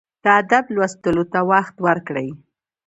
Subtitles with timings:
[0.23, 2.29] د ادب لوستلو ته وخت ورکړئ.